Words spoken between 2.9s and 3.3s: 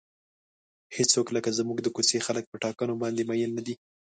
باندې